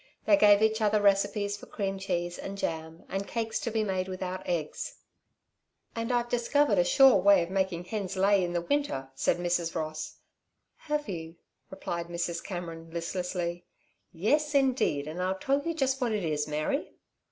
They 0.25 0.35
gave 0.35 0.63
each 0.63 0.81
other 0.81 0.99
recipes 0.99 1.55
for 1.55 1.67
cream 1.67 1.99
cheese, 1.99 2.39
and 2.39 2.57
jam, 2.57 3.03
and 3.07 3.27
cakes 3.27 3.59
to 3.59 3.69
be 3.69 3.83
made 3.83 4.07
without 4.07 4.41
eggs. 4.49 4.95
"And 5.95 6.11
I've 6.11 6.27
discovered 6.27 6.79
a 6.79 6.83
sure 6.83 7.17
way 7.17 7.43
of 7.43 7.51
making 7.51 7.85
hens 7.85 8.17
lay 8.17 8.43
in 8.43 8.53
the 8.53 8.63
winter," 8.63 9.11
said 9.13 9.37
Mrs. 9.37 9.75
Ross. 9.75 10.15
"Have 10.89 11.07
you?" 11.07 11.35
replied 11.69 12.07
Mrs. 12.07 12.43
Cameron, 12.43 12.89
listlessly. 12.91 13.63
"Yes, 14.11 14.55
indeed, 14.55 15.05
and 15.07 15.21
I'll 15.21 15.37
tell 15.37 15.61
you 15.61 15.75
just 15.75 16.01
what 16.01 16.13
it 16.13 16.23
is, 16.25 16.47
Mary!" 16.47 16.93